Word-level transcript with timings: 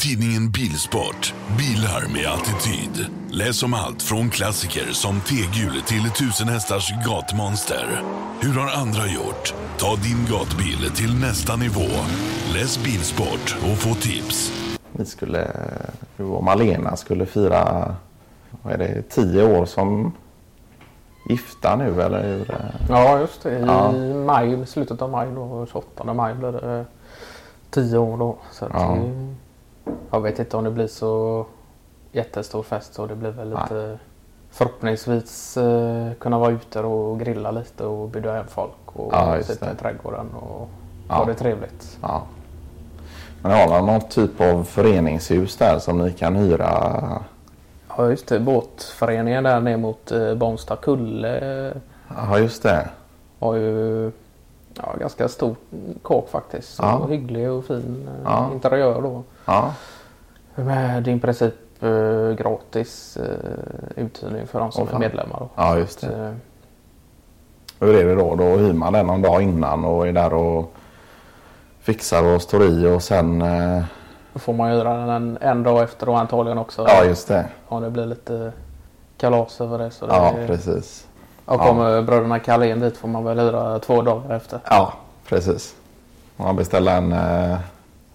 tidningen 0.00 0.50
Bilsport, 0.50 1.34
bilar 1.58 2.02
med 2.12 2.26
attityd. 2.26 3.06
Läs 3.30 3.62
om 3.62 3.74
allt 3.74 4.02
från 4.02 4.30
klassiker 4.30 4.86
som 4.92 5.20
T-gul 5.20 5.80
till 5.86 6.10
tusen 6.10 6.48
hästars 6.48 6.90
gatmonster. 7.06 8.02
Hur 8.40 8.54
har 8.60 8.80
andra 8.82 9.06
gjort? 9.06 9.54
Ta 9.78 9.96
din 9.96 10.26
gatbil 10.30 10.90
till 10.94 11.14
nästa 11.20 11.56
nivå. 11.56 11.90
Läs 12.54 12.84
Bilsport 12.84 13.56
och 13.62 13.78
få 13.78 13.94
tips. 13.94 14.52
Vi 14.92 15.04
skulle, 15.06 15.50
och 16.16 16.44
Malena 16.44 16.96
skulle 16.96 17.26
fira, 17.26 17.94
vad 18.62 18.72
är 18.72 18.78
det, 18.78 19.02
tio 19.02 19.58
år 19.60 19.66
som 19.66 20.12
gifta 21.28 21.76
nu 21.76 22.02
eller 22.02 22.22
hur? 22.28 22.54
Ja, 22.88 23.18
just 23.20 23.42
det. 23.42 23.58
I 23.58 23.62
Ja. 23.66 23.92
maj, 24.26 24.66
slutet 24.66 25.02
av 25.02 25.10
maj 25.10 25.28
då, 25.34 25.66
28 25.72 26.14
maj 26.14 26.34
blir 26.34 26.52
det 26.52 26.84
tio 27.70 27.98
år 27.98 28.16
då. 28.16 28.38
Så 28.52 28.64
att 28.64 28.70
Ja. 28.74 28.96
det, 29.00 29.34
jag 30.10 30.20
vet 30.20 30.38
inte 30.38 30.56
om 30.56 30.64
det 30.64 30.70
blir 30.70 30.86
så 30.86 31.46
jättestor 32.12 32.62
fest 32.62 32.94
så 32.94 33.06
det 33.06 33.14
blir 33.16 33.30
väl 33.30 33.50
lite 33.50 33.98
förhoppningsvis 34.50 35.56
eh, 35.56 36.12
kunna 36.20 36.38
vara 36.38 36.50
ute 36.50 36.80
och 36.80 37.20
grilla 37.20 37.50
lite 37.50 37.84
och 37.84 38.08
bjuda 38.08 38.32
hem 38.34 38.46
folk 38.48 38.72
och 38.86 39.12
Ja, 39.14 39.42
sitta 39.42 39.66
det. 39.66 39.72
i 39.72 39.74
trädgården 39.76 40.26
och 40.34 40.68
Ja. 41.08 41.14
ha 41.14 41.24
det 41.24 41.34
trevligt. 41.34 41.98
Ja. 42.02 42.22
Men 43.42 43.52
har 43.52 43.68
man 43.68 43.86
någon 43.86 44.08
typ 44.08 44.40
av 44.40 44.64
föreningshus 44.64 45.56
där 45.56 45.78
som 45.78 45.98
ni 45.98 46.12
kan 46.12 46.36
hyra? 46.36 47.22
Ja, 47.88 48.08
just 48.10 48.26
det. 48.28 48.40
Båtföreningen 48.40 49.44
där 49.44 49.60
ner 49.60 49.76
mot 49.76 50.12
eh, 50.12 50.34
Barnstad 50.34 50.76
kulle 50.76 51.72
Ja, 52.16 52.38
just 52.38 52.62
det. 52.62 52.88
har 53.38 53.54
ju 53.54 54.04
ja, 54.74 54.94
ganska 55.00 55.28
stor 55.28 55.56
kåk 56.02 56.28
faktiskt. 56.28 56.78
Ja. 56.78 56.94
Och 56.96 57.10
hygglig 57.10 57.50
och 57.50 57.64
fin 57.64 58.08
eh, 58.08 58.22
Ja. 58.24 58.50
interiör 58.52 59.02
då. 59.02 59.22
Ja, 59.44 59.74
Med 60.54 61.08
i 61.08 61.20
princip 61.20 61.54
eh, 61.82 62.30
gratis 62.36 63.16
eh, 63.16 64.04
uthyrning 64.04 64.46
för 64.46 64.60
de 64.60 64.72
som 64.72 64.82
Åh, 64.88 64.94
är 64.94 64.98
medlemmar. 64.98 65.36
Då. 65.38 65.48
ja 65.56 65.76
just 65.78 66.00
det. 66.00 66.06
eh, 66.06 66.32
Hur 67.80 67.94
är 67.94 68.04
det 68.04 68.14
då? 68.14 68.34
Då 68.34 68.44
hyr 68.44 68.72
man 68.72 68.92
den 68.92 69.06
någon 69.06 69.22
dag 69.22 69.42
innan 69.42 69.84
och 69.84 70.08
är 70.08 70.12
där 70.12 70.34
och 70.34 70.72
fixar 71.80 72.22
och 72.24 72.42
står 72.42 72.62
i 72.64 72.86
och 72.86 73.02
sen... 73.02 73.42
eh, 73.42 73.82
Då 74.32 74.38
får 74.38 74.52
man 74.52 74.70
göra 74.70 74.94
den 74.96 75.08
en, 75.08 75.38
en 75.40 75.62
dag 75.62 75.82
efter 75.82 76.06
då 76.06 76.14
antagligen 76.14 76.58
också. 76.58 76.84
Ja, 76.88 77.04
just 77.04 77.28
det. 77.28 77.46
Om 77.68 77.82
det 77.82 77.90
blir 77.90 78.06
lite 78.06 78.52
kalas 79.18 79.60
över 79.60 79.78
det. 79.78 79.90
Så 79.90 80.06
det 80.06 80.14
Ja, 80.14 80.34
precis. 80.46 81.06
och 81.44 81.60
kommer 81.60 82.02
bröderna 82.02 82.38
Carlén 82.38 82.80
dit 82.80 82.96
får 82.96 83.08
man 83.08 83.24
väl 83.24 83.38
hyra 83.38 83.78
två 83.78 84.02
dagar 84.02 84.36
efter. 84.36 84.60
Ja, 84.70 84.92
precis. 85.28 85.74
Man 86.36 86.56
beställer 86.56 86.96
en, 86.96 87.12
eh, 87.12 87.58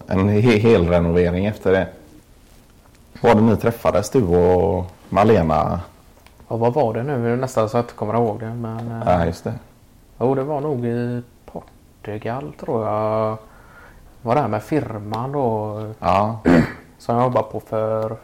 en 0.06 0.28
he- 0.30 0.58
helrenovering 0.60 1.46
efter 1.46 1.72
det. 1.72 1.86
Var 3.26 3.34
det 3.34 3.40
ni 3.40 3.56
träffades 3.56 4.10
du 4.10 4.22
och 4.26 4.84
Malena? 5.08 5.80
Ja, 6.48 6.56
vad 6.56 6.74
var 6.74 6.94
det 6.94 7.02
nu? 7.02 7.22
Det 7.24 7.30
är 7.30 7.36
nästan 7.36 7.68
så 7.68 7.76
jag 7.76 7.82
inte 7.84 7.94
kommer 7.94 8.14
ihåg 8.14 8.40
det. 8.40 8.54
Men, 8.54 9.02
eh, 9.02 9.02
Ja, 9.06 9.26
just 9.26 9.44
det. 9.44 9.54
Jo, 10.20 10.34
det 10.34 10.42
var 10.42 10.60
nog 10.60 10.84
i 10.86 11.22
Portugal 11.46 12.52
tror 12.60 12.86
jag. 12.86 13.36
Var 14.22 14.34
där 14.34 14.48
med 14.48 14.62
firman 14.62 15.32
då. 15.32 15.80
Ja, 15.98 16.38
Som 16.98 17.16
jag 17.16 17.24
jobbade 17.24 17.46
på 17.52 17.60
för, 17.60 18.16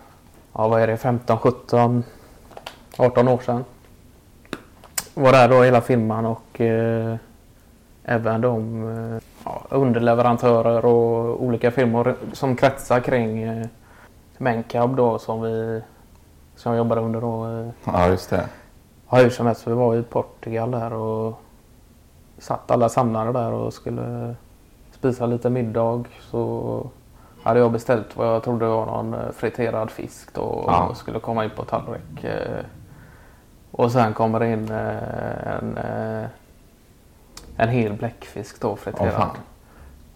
ja 0.52 0.68
vad 0.68 0.82
är 0.82 0.86
det, 0.86 0.96
15, 0.96 1.38
17, 1.38 2.04
18 2.96 3.28
år 3.28 3.38
sedan. 3.38 3.64
Var 5.14 5.32
där 5.32 5.48
då 5.48 5.62
hela 5.62 5.80
firman 5.80 6.26
och 6.26 6.60
eh, 6.60 7.16
även 8.04 8.40
de 8.40 8.82
eh, 9.44 9.52
underleverantörer 9.68 10.84
och 10.84 11.42
olika 11.44 11.70
firmor 11.70 12.14
som 12.32 12.56
kretsar 12.56 13.00
kring 13.00 13.42
eh, 13.42 13.66
Mencab 14.42 14.96
då 14.96 15.18
som 15.18 15.42
vi 15.42 15.82
som 16.56 16.72
jag 16.72 16.78
jobbade 16.78 17.00
under 17.00 17.20
då. 17.20 17.46
Eh, 17.46 17.68
ja 17.84 18.08
just 18.08 18.30
det. 18.30 18.48
Ja, 19.10 19.16
hur 19.18 19.30
som 19.30 19.46
helst, 19.46 19.66
vi 19.66 19.72
var 19.72 19.94
i 19.96 20.02
Portugal 20.02 20.70
där 20.70 20.92
och 20.92 21.40
satt 22.38 22.70
alla 22.70 22.88
samlade 22.88 23.32
där 23.32 23.52
och 23.52 23.72
skulle 23.74 24.34
spisa 24.92 25.26
lite 25.26 25.50
middag. 25.50 26.04
Så 26.20 26.86
hade 27.42 27.60
jag 27.60 27.72
beställt 27.72 28.16
vad 28.16 28.26
jag 28.26 28.42
trodde 28.42 28.66
var 28.66 28.86
någon 28.86 29.14
eh, 29.14 29.30
friterad 29.30 29.90
fisk 29.90 30.34
då 30.34 30.40
och 30.42 30.72
Ja. 30.72 30.94
skulle 30.94 31.20
komma 31.20 31.44
in 31.44 31.50
på 31.56 31.64
tallrik. 31.64 32.24
eh. 32.24 32.64
Och 33.70 33.92
sen 33.92 34.12
kommer 34.14 34.40
det 34.40 34.52
in 34.52 34.70
en, 34.70 35.78
en 37.56 37.68
hel 37.68 37.92
bläckfisk 37.92 38.60
då 38.60 38.76
friterad. 38.76 39.12
fan. 39.12 39.36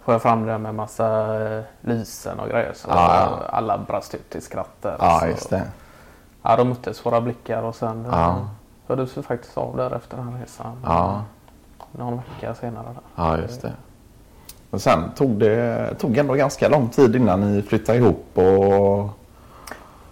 Får 0.07 0.15
jag 0.15 0.23
fram 0.23 0.47
det 0.47 0.59
med 0.59 0.75
massa 0.75 1.37
eh, 1.57 1.63
lysen 1.81 2.41
och 2.41 2.49
grejer. 2.49 2.73
Så 2.75 2.89
Ja, 2.91 3.29
alla 3.51 3.79
brast 3.79 4.15
ut 4.15 4.35
i 4.35 4.41
skratt 4.41 4.71
där. 4.83 4.97
Ja, 5.01 5.19
Så- 5.21 5.27
just 5.27 5.51
det. 5.51 5.63
Ja, 6.43 6.57
de 6.57 6.69
möttes 6.69 7.07
våra 7.07 7.21
blickar 7.21 7.63
och 7.63 7.75
sen 7.75 8.07
Ja. 8.13 8.37
hördes 8.89 9.19
vi 9.19 9.23
faktiskt 9.23 9.59
av 9.59 9.77
där 9.77 9.95
efter 9.97 10.17
den 10.17 10.29
här 10.33 10.41
resan. 10.41 10.81
Ja, 10.85 11.23
Någon 11.93 12.17
vecka 12.17 12.55
senare. 12.55 12.85
Där. 12.85 13.03
ja 13.25 13.39
just 13.39 13.63
det. 13.63 13.73
Och 14.71 14.81
sen 14.81 14.99
tog 15.17 15.31
det 15.31 15.95
tog 15.99 16.19
ändå 16.19 16.35
ganska 16.35 16.69
lång 16.69 16.89
tid 16.89 17.17
innan 17.17 17.41
ni 17.41 17.63
flyttade 17.63 17.99
ihop 17.99 18.27
och... 18.35 19.09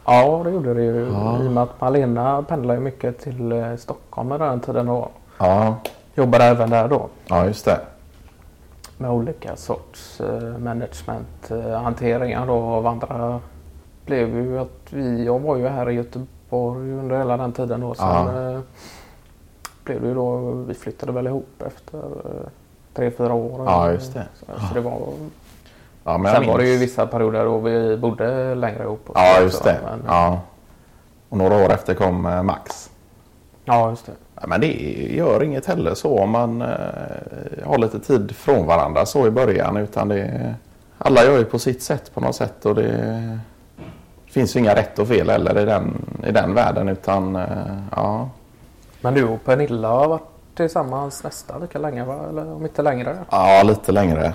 Ja, 0.05 0.41
det 0.44 0.50
gjorde 0.50 0.75
det 0.75 0.82
ju. 0.82 1.12
Ja. 1.12 1.38
I 1.43 1.49
och 1.49 1.53
med 1.53 1.62
att 1.62 1.81
Malena 1.81 2.43
pendlade 2.43 2.81
mycket 2.81 3.21
till 3.21 3.53
eh, 3.53 3.76
Stockholm 3.76 4.28
med 4.28 4.41
den 4.41 4.61
tiden 4.61 4.88
och 4.88 5.12
Ja, 5.38 5.75
jobbade 6.15 6.44
även 6.44 6.71
där 6.71 6.88
då. 6.88 7.09
ja 7.26 7.44
just 7.47 7.65
det. 7.65 7.81
Med 8.99 9.10
olika 9.10 9.56
sorts 9.56 10.21
eh, 10.21 10.59
managementhanteringar 10.59 12.47
då 12.47 12.53
av 12.53 12.87
andra. 12.87 13.41
Blev 14.06 14.37
ju 14.37 14.59
att 14.59 14.81
vi, 14.91 15.25
jag 15.25 15.38
var 15.38 15.56
ju 15.56 15.69
här 15.69 15.91
i 15.91 15.93
Göteborg 15.94 16.93
under 16.93 17.19
hela 17.19 17.37
den 17.37 17.53
tiden 17.53 17.81
då. 17.81 17.94
Sen 17.94 18.06
Ja. 18.09 18.50
eh, 18.53 18.60
blev 19.84 20.03
det 20.03 20.09
ju 20.09 20.15
då, 20.15 20.37
vi 20.53 20.75
flyttade 20.75 21.12
väl 21.12 21.27
ihop 21.27 21.62
efter 21.66 21.99
eh, 21.99 22.47
tre, 22.94 23.10
fyra 23.10 23.34
år. 23.34 23.65
Ja, 23.66 23.91
just 23.93 24.15
det. 24.15 24.27
Så, 24.34 24.47
så 24.69 24.75
det 24.75 24.81
var 24.81 24.99
Ja, 26.05 26.19
men 26.19 26.34
Sen 26.34 26.47
var 26.47 26.59
det 26.59 26.65
ju 26.65 26.71
minns- 26.71 26.82
vissa 26.82 27.06
perioder 27.06 27.44
då 27.44 27.59
vi 27.59 27.97
bodde 27.97 28.55
längre 28.55 28.82
ihop. 28.82 29.11
Ja, 29.15 29.41
just 29.41 29.65
det. 29.65 29.78
Men, 29.84 30.03
Ja. 30.06 30.41
Och 31.28 31.38
några 31.38 31.65
år 31.65 31.72
efter 31.72 31.94
kom 31.94 32.26
eh, 32.26 32.43
Max. 32.43 32.91
ja, 33.65 33.91
just 33.91 34.06
det. 34.06 34.12
Ja, 34.40 34.46
Men 34.46 34.60
det 34.60 34.72
gör 35.14 35.42
inget 35.42 35.66
heller 35.66 35.94
så 35.94 36.18
om 36.18 36.30
man 36.30 36.62
eh, 36.62 36.68
har 37.64 37.78
lite 37.78 38.00
tid 38.00 38.36
från 38.36 38.66
varandra 38.66 39.06
så 39.06 39.26
i 39.26 39.30
början. 39.30 39.76
Utan 39.76 40.08
det, 40.08 40.54
alla 40.98 41.24
gör 41.24 41.38
ju 41.38 41.44
på 41.44 41.58
sitt 41.58 41.82
sätt 41.82 42.14
på 42.14 42.20
något 42.20 42.36
sätt. 42.36 42.66
Och 42.66 42.74
det 42.74 43.38
finns 44.26 44.56
ju 44.56 44.60
inga 44.60 44.74
rätt 44.74 44.98
och 44.98 45.08
fel 45.08 45.30
heller 45.30 45.58
i 45.58 45.64
den, 45.64 46.06
i 46.26 46.32
den 46.32 46.54
världen. 46.54 46.88
Utan 46.88 47.36
eh, 47.36 47.48
ja, 47.90 48.28
Men 49.00 49.14
du 49.14 49.24
och 49.24 49.44
Pernilla 49.44 49.88
har 49.88 50.08
varit 50.08 50.28
tillsammans 50.54 51.24
nästan 51.24 51.60
lika 51.60 51.78
länge 51.78 52.04
va? 52.04 52.20
Eller 52.28 52.52
om 52.52 52.62
inte 52.62 52.82
längre? 52.82 53.16
ja, 53.30 53.62
lite 53.62 53.92
längre. 53.92 54.34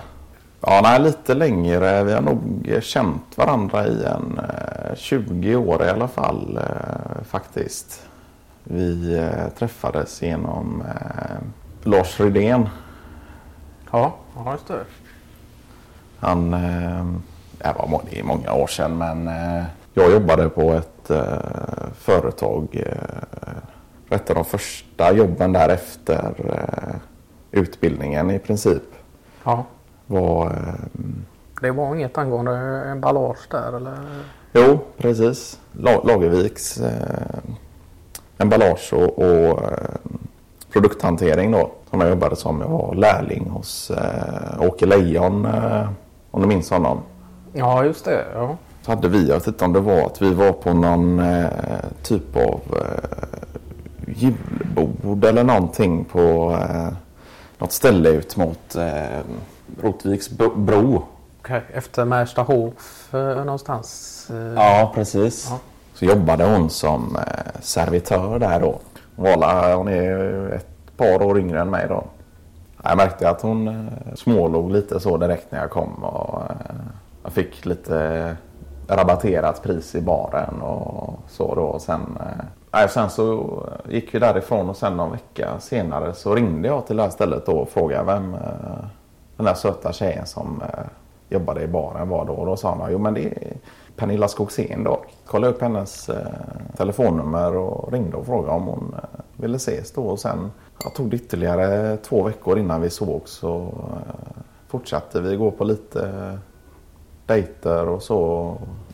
Ja, 0.61 0.79
nej, 0.83 0.99
lite 0.99 1.33
längre. 1.33 2.03
Vi 2.03 2.13
har 2.13 2.21
nog 2.21 2.69
känt 2.81 3.37
varandra 3.37 3.87
i 3.87 4.03
en 4.05 4.39
eh, 4.39 4.95
20 4.95 5.55
år 5.55 5.85
i 5.85 5.89
alla 5.89 6.07
fall 6.07 6.57
eh, 6.57 7.23
faktiskt. 7.23 8.08
Vi 8.71 9.17
eh, 9.17 9.49
träffades 9.57 10.21
genom 10.21 10.81
eh, 10.81 11.37
Lars 11.83 12.19
Rydén. 12.19 12.69
Ja, 13.91 14.15
ja 14.35 14.51
just 14.51 14.67
det. 14.67 14.79
Han, 16.19 16.53
eh, 16.53 17.05
det 17.57 17.73
var 17.77 18.01
det 18.11 18.19
är 18.19 18.23
många 18.23 18.53
år 18.53 18.67
sedan 18.67 18.97
men 18.97 19.29
jag 19.93 20.11
jobbade 20.11 20.49
på 20.49 20.71
ett 20.73 21.11
företag. 21.95 22.83
Ett 24.09 24.29
av 24.29 24.35
de 24.35 24.45
första 24.45 25.11
jobben 25.13 25.53
där 25.53 25.69
efter 25.69 26.33
eh, 26.45 26.95
utbildningen 27.51 28.31
i 28.31 28.39
princip. 28.39 28.83
Ja. 29.43 29.65
Var, 30.07 30.55
Det 31.61 31.71
var 31.71 31.95
inget 31.95 32.17
angående 32.17 32.51
emballage 32.91 33.47
där 33.51 33.75
eller? 33.75 33.97
jo, 34.53 34.79
precis. 34.97 35.59
La- 35.71 36.03
Lagerviks 36.03 36.79
emballage 38.39 38.93
och, 38.93 39.19
och 39.19 39.63
eh, 39.63 39.77
produkthantering 40.73 41.51
då. 41.51 41.71
Som 41.89 42.01
jag 42.01 42.09
jobbade 42.09 42.35
som. 42.35 42.61
Jag 42.61 42.67
var 42.67 42.95
lärling 42.95 43.49
hos 43.49 43.91
eh, 43.91 44.61
Åke 44.61 44.85
Lejon. 44.85 45.45
Eh, 45.45 45.89
om 46.31 46.41
du 46.41 46.47
minns 46.47 46.69
honom. 46.69 47.01
Ja, 47.53 47.83
just 47.83 48.05
det. 48.05 48.25
Ja. 48.33 48.57
Så 48.81 48.91
hade 48.91 49.07
vi, 49.07 49.27
jag 49.27 49.35
vet 49.35 49.47
inte 49.47 49.65
om 49.65 49.73
det 49.73 49.79
var 49.79 50.01
att 50.05 50.21
vi 50.21 50.33
var 50.33 50.51
på 50.51 50.73
någon 50.73 51.19
eh, 51.19 51.45
typ 52.03 52.35
av 52.35 52.59
eh, 52.77 53.39
julbord 54.15 55.25
eller 55.25 55.43
någonting 55.43 56.05
på 56.05 56.57
eh, 56.69 56.87
något 57.57 57.71
ställe 57.71 58.09
ut 58.09 58.37
mot 58.37 58.75
eh, 58.75 59.19
Rotviks 59.83 60.29
bro-. 60.55 61.03
Okej, 61.41 61.61
efter 61.73 62.05
Märstahof 62.05 63.13
eh, 63.13 63.19
någonstans? 63.19 64.27
Eh, 64.29 64.53
Ja, 64.55 64.91
precis. 64.95 65.47
Ja. 65.49 65.59
Så 65.99 66.05
jobbade 66.05 66.43
hon 66.43 66.69
som 66.69 67.15
eh, 67.15 67.61
servitör 67.61 68.39
där 68.39 68.59
då. 68.59 68.79
Hon, 69.15 69.39
var, 69.39 69.73
hon 69.73 69.87
är 69.87 70.53
ett 70.53 70.97
par 70.97 71.23
år 71.23 71.39
yngre 71.39 71.61
än 71.61 71.69
mig 71.69 71.85
då. 71.89 72.03
Jag 72.83 72.97
märkte 72.97 73.29
att 73.29 73.41
hon 73.41 73.67
eh, 73.67 74.15
smålog 74.15 74.71
lite 74.71 74.99
så 74.99 75.17
direkt 75.17 75.51
när 75.51 75.59
jag 75.59 75.69
kom 75.69 76.03
och 76.03 76.41
eh, 76.41 76.75
jag 77.23 77.33
fick 77.33 77.65
lite 77.65 78.35
rabatterat 78.87 79.63
pris 79.63 79.95
i 79.95 80.01
baren 80.01 80.61
och 80.61 81.19
så 81.27 81.55
då. 81.55 81.61
Och 81.61 81.81
sen, 81.81 82.17
nej, 82.71 82.89
sen 82.89 83.09
så 83.09 83.59
gick 83.89 84.13
vi 84.13 84.19
därifrån 84.19 84.69
och 84.69 84.77
sen 84.77 84.97
någon 84.97 85.11
vecka 85.11 85.59
senare 85.59 86.13
så 86.13 86.35
ringde 86.35 86.67
jag 86.67 86.87
till 86.87 86.95
det 86.95 87.03
här 87.03 87.09
stället 87.09 87.45
då 87.45 87.51
och 87.51 87.69
frågade 87.69 88.03
vem 88.03 88.35
den 89.35 89.45
där 89.45 89.53
söta 89.53 89.93
tjejen 89.93 90.25
som 90.25 90.63
jobbade 91.29 91.63
i 91.63 91.67
baren 91.67 92.09
var 92.09 92.25
då. 92.25 92.33
Och 92.33 92.45
då 92.45 92.55
sa 92.55 92.75
hon, 92.75 92.91
jo 92.91 92.97
men 92.97 93.13
det 93.13 93.25
är 93.25 93.53
Pernilla 93.95 94.27
Skogsén 94.27 94.83
då. 94.83 94.99
Kollade 95.29 95.53
upp 95.53 95.61
hennes 95.61 96.09
eh, 96.09 96.27
telefonnummer 96.77 97.55
och 97.55 97.91
ringde 97.91 98.17
och 98.17 98.25
frågade 98.25 98.53
om 98.53 98.63
hon 98.63 98.95
eh, 98.97 99.19
ville 99.37 99.55
ses 99.55 99.91
då. 99.91 100.01
Och 100.01 100.19
sen 100.19 100.51
jag 100.83 100.93
tog 100.93 101.09
det 101.09 101.15
ytterligare 101.15 101.97
två 101.97 102.23
veckor 102.23 102.59
innan 102.59 102.81
vi 102.81 102.89
såg 102.89 103.21
så 103.25 103.57
eh, 103.57 104.41
fortsatte 104.67 105.21
vi 105.21 105.35
gå 105.35 105.51
på 105.51 105.63
lite 105.63 106.07
eh, 106.07 106.39
dejter 107.25 107.87
och 107.87 108.03
så. 108.03 108.53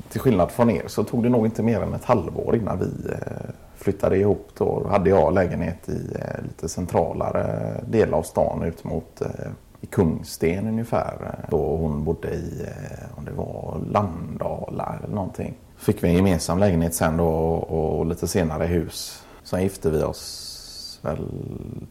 Till 0.10 0.22
skillnad 0.22 0.52
från 0.52 0.70
er 0.70 0.88
så 0.88 1.04
tog 1.04 1.24
det 1.24 1.30
nog 1.30 1.46
inte 1.46 1.64
mer 1.64 1.82
än 1.82 1.94
ett 1.94 2.06
halvår 2.06 2.56
innan 2.56 2.80
vi 2.80 3.12
eh, 3.12 3.50
flyttade 3.76 4.18
ihop. 4.18 4.50
Då 4.58 4.88
hade 4.90 5.10
jag 5.10 5.34
lägenhet 5.34 5.90
i 5.90 6.16
eh, 6.16 6.44
lite 6.44 6.70
centralare 6.70 7.74
del 7.88 8.14
av 8.14 8.24
stan 8.24 8.64
ut 8.64 8.84
mot 8.84 9.22
eh, 9.22 9.52
i 9.86 9.88
Kungsten 9.88 10.68
ungefär. 10.68 11.14
Eh, 11.24 11.50
då 11.50 11.78
hon 11.78 12.04
bodde 12.04 12.30
i, 12.30 12.62
eh, 12.62 13.18
om 13.18 13.26
det 13.26 13.32
var 13.32 13.80
Landala 13.92 14.96
eller 14.98 15.16
någonting. 15.16 15.54
Fick 15.78 16.04
vi 16.04 16.08
en 16.08 16.16
gemensam 16.16 16.60
lägenhet 16.60 16.94
sen 16.96 17.18
då 17.18 17.28
och 17.28 18.06
lite 18.06 18.28
senare 18.28 18.66
hus. 18.66 19.24
Sen 19.44 19.64
gifte 19.64 19.90
vi 19.90 20.04
oss 20.04 21.00
väl 21.02 21.28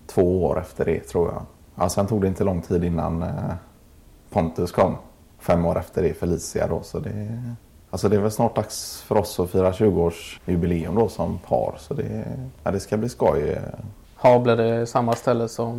två 0.06 0.44
år 0.44 0.60
efter 0.60 0.84
det 0.84 1.00
tror 1.00 1.28
jag. 1.32 1.42
Ja, 1.74 1.88
sen 1.88 2.06
tog 2.06 2.20
det 2.20 2.28
inte 2.28 2.44
lång 2.44 2.62
tid 2.62 2.84
innan 2.84 3.22
eh, 3.22 3.54
Pontus 4.30 4.72
kom 4.72 4.96
fem 5.38 5.64
år 5.66 5.78
efter 5.78 6.02
det 6.02 6.14
Felicia 6.14 6.66
då. 6.68 6.82
Så 6.82 6.98
det, 6.98 7.42
alltså 7.90 8.08
det 8.08 8.16
är 8.16 8.20
väl 8.20 8.30
snart 8.30 8.56
dags 8.56 9.02
för 9.02 9.16
oss 9.16 9.40
att 9.40 9.50
fira 9.50 9.72
20-årsjubileum 9.72 10.94
då 10.94 11.08
som 11.08 11.38
par. 11.38 11.74
Så 11.78 11.94
det, 11.94 12.24
ja, 12.62 12.70
det 12.70 12.80
ska 12.80 12.96
bli 12.96 13.08
skoj. 13.08 13.58
Ja, 14.22 14.38
blir 14.38 14.56
det 14.56 14.86
samma 14.86 15.12
ställe 15.12 15.48
som 15.48 15.78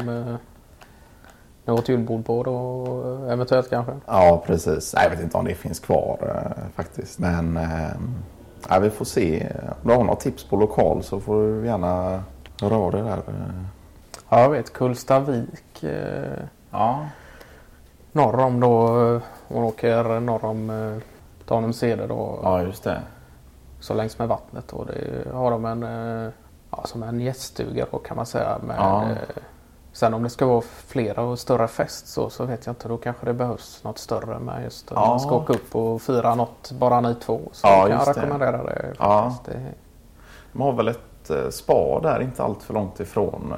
åt 1.73 1.89
julbord 1.89 2.25
på 2.25 2.43
då 2.43 2.85
eventuellt 3.29 3.69
kanske? 3.69 3.93
Ja, 4.05 4.43
precis. 4.45 4.95
Jag 4.97 5.09
vet 5.09 5.21
inte 5.21 5.37
om 5.37 5.45
det 5.45 5.55
finns 5.55 5.79
kvar 5.79 6.17
eh, 6.21 6.63
faktiskt. 6.75 7.19
Men 7.19 7.57
eh, 7.57 7.89
ja, 8.69 8.79
vi 8.79 8.89
får 8.89 9.05
se. 9.05 9.47
Om 9.81 9.89
du 9.89 9.95
har 9.95 10.03
några 10.03 10.15
tips 10.15 10.43
på 10.43 10.57
lokal 10.57 11.03
så 11.03 11.19
får 11.19 11.41
du 11.41 11.65
gärna 11.65 12.23
höra 12.61 12.75
av 12.75 12.91
dig 12.91 13.01
där. 13.01 13.19
Ja, 14.29 14.41
jag 14.41 14.49
vet. 14.49 14.73
Kullstavik. 14.73 15.83
Eh, 15.83 16.39
ja 16.71 16.99
norr 18.15 18.39
om 18.39 18.59
då. 18.59 18.87
Hon 19.47 19.63
åker 19.63 20.19
norr 20.19 20.45
om 20.45 20.69
eh, 20.69 20.97
Tanumsede 21.47 22.07
då. 22.07 22.39
Ja, 22.43 22.61
just 22.61 22.83
det. 22.83 23.01
Så 23.79 23.93
längs 23.93 24.19
med 24.19 24.27
vattnet 24.27 24.73
och 24.73 24.85
det 24.85 25.31
har 25.33 25.51
de 25.51 25.65
en, 25.65 25.81
ja, 26.71 26.83
som 26.85 27.03
en 27.03 27.19
gäststuga 27.19 27.85
då 27.91 27.97
kan 27.97 28.17
man 28.17 28.25
säga. 28.25 28.57
Med, 28.63 28.75
ja. 28.77 29.05
Eh, 29.95 29.99
sen 29.99 30.13
om 30.13 30.23
det 30.23 30.29
ska 30.29 30.45
vara 30.45 30.61
flera 30.87 31.21
och 31.21 31.39
större 31.39 31.67
fest 31.67 32.07
så, 32.07 32.29
så 32.29 32.45
vet 32.45 32.65
jag 32.65 32.73
inte. 32.73 32.87
Då 32.87 32.97
kanske 32.97 33.25
det 33.25 33.33
behövs 33.33 33.83
något 33.83 33.97
större 33.97 34.39
med 34.39 34.63
just 34.63 34.91
att 34.91 34.97
ja. 34.97 35.07
man 35.07 35.19
ska 35.19 35.35
åka 35.35 35.53
upp 35.53 35.75
och 35.75 36.01
fira 36.01 36.35
något 36.35 36.71
bara 36.71 37.01
ni 37.01 37.15
två. 37.15 37.41
Så 37.51 37.67
ja, 37.67 37.81
kan 37.81 37.91
jag 37.91 38.07
rekommendera 38.07 38.57
det. 38.57 38.63
det. 38.63 38.95
Ja. 38.99 39.35
Det... 39.45 39.61
De 40.51 40.61
har 40.61 40.73
väl 40.73 40.87
ett 40.87 41.31
spa 41.49 41.99
där 41.99 42.21
inte 42.21 42.43
allt 42.43 42.63
för 42.63 42.73
långt 42.73 42.99
ifrån 42.99 43.53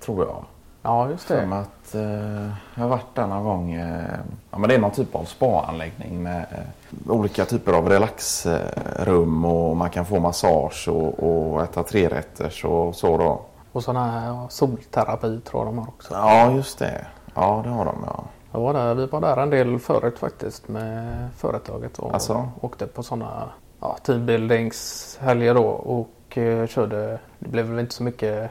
tror 0.00 0.26
jag. 0.26 0.44
Ja, 0.82 1.10
just 1.10 1.28
det. 1.28 1.48
För 1.48 1.56
att, 1.56 1.94
eh, 1.94 2.50
jag 2.74 2.82
har 2.82 2.88
varit 2.88 3.14
där 3.14 3.26
någon 3.26 3.44
gång. 3.44 3.72
Eh, 3.72 4.18
ja, 4.50 4.58
men 4.58 4.68
det 4.68 4.74
är 4.74 4.78
någon 4.78 4.90
typ 4.90 5.14
av 5.14 5.24
spaanläggning 5.24 6.22
med 6.22 6.46
eh, 6.50 7.12
olika 7.12 7.44
typer 7.44 7.72
av 7.72 7.88
relaxrum 7.88 9.44
och 9.44 9.76
man 9.76 9.90
kan 9.90 10.06
få 10.06 10.20
massage 10.20 10.88
och, 10.88 11.18
och 11.18 11.62
äta 11.62 11.82
trerätters 11.82 12.64
och 12.64 12.94
så 12.94 13.18
då. 13.18 13.40
Och 13.72 13.84
sådana 13.84 14.10
här 14.10 14.46
solterapi 14.48 15.40
tror 15.40 15.60
jag 15.60 15.74
de 15.74 15.78
har 15.78 15.86
också. 15.86 16.14
Ja, 16.14 16.50
just 16.50 16.78
det. 16.78 17.06
Ja, 17.34 17.60
det 17.64 17.70
har 17.70 17.84
de 17.84 18.04
ja. 18.06 18.24
Jag 18.52 18.60
var 18.60 18.74
där, 18.74 18.94
vi 18.94 19.06
var 19.06 19.20
där 19.20 19.36
en 19.36 19.50
del 19.50 19.78
förut 19.78 20.18
faktiskt 20.18 20.68
med 20.68 21.28
företaget 21.36 21.98
och 21.98 22.14
alltså? 22.14 22.48
åkte 22.60 22.86
på 22.86 23.02
sådana 23.02 23.48
ja, 23.80 23.96
teambuildingshelger 24.02 25.54
då 25.54 25.66
och 25.68 26.38
eh, 26.38 26.66
körde. 26.66 27.18
Det 27.38 27.48
blev 27.48 27.66
väl 27.66 27.78
inte 27.78 27.94
så 27.94 28.02
mycket 28.02 28.50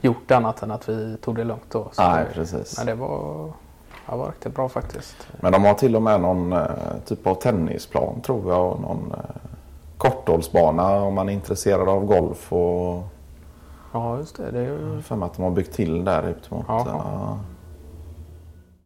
gjort 0.00 0.30
annat 0.30 0.62
än 0.62 0.70
att 0.70 0.88
vi 0.88 1.16
tog 1.16 1.36
det 1.36 1.44
lugnt 1.44 1.70
då. 1.70 1.88
Så 1.92 2.02
Nej, 2.02 2.24
precis. 2.34 2.78
Men 2.78 2.86
det 2.86 2.94
var, 2.94 3.52
det 4.06 4.16
var 4.16 4.26
riktigt 4.26 4.54
bra 4.54 4.68
faktiskt. 4.68 5.16
Men 5.40 5.52
de 5.52 5.64
har 5.64 5.74
till 5.74 5.96
och 5.96 6.02
med 6.02 6.20
någon 6.20 6.52
uh, 6.52 6.68
typ 7.06 7.26
av 7.26 7.34
tennisplan 7.34 8.20
tror 8.20 8.52
jag 8.52 8.72
och 8.72 8.80
någon 8.80 9.12
uh, 9.12 9.50
korthållsbana 9.96 11.02
om 11.02 11.14
man 11.14 11.28
är 11.28 11.32
intresserad 11.32 11.88
av 11.88 12.04
golf 12.04 12.52
och 12.52 13.02
Ja, 13.92 14.18
just 14.18 14.36
det. 14.36 14.50
det 14.50 14.58
är 14.58 14.64
ju... 14.64 15.02
För 15.02 15.16
mig 15.16 15.26
att 15.26 15.34
de 15.34 15.42
har 15.42 15.50
byggt 15.50 15.72
till 15.72 16.04
där 16.04 16.28
ut 16.28 16.50
mot... 16.50 16.68
Uh, 16.68 17.36